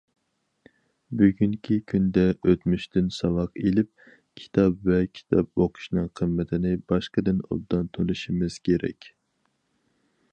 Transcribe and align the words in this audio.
بۈگۈنكى 1.17 1.75
كۈندە 1.91 2.23
ئۆتمۈشتىن 2.45 3.11
ساۋاق 3.17 3.61
ئېلىپ، 3.65 4.07
كىتاب 4.41 4.89
ۋە 4.91 4.97
كىتاب 5.19 5.63
ئوقۇشنىڭ 5.65 6.09
قىممىتىنى 6.21 6.73
باشقىدىن 6.93 7.45
ئوبدان 7.49 7.93
تونۇشىمىز 7.99 8.57
كېرەك. 8.69 9.13